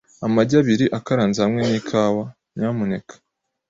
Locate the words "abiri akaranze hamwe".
0.61-1.61